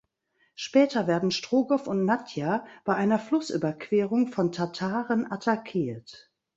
Später 0.55 1.05
werden 1.05 1.29
Strogoff 1.29 1.85
und 1.85 2.05
Nadja 2.05 2.65
bei 2.85 2.95
einer 2.95 3.19
Flussüberquerung 3.19 4.29
von 4.29 4.51
Tataren 4.51 5.31
attackiert. 5.31 6.31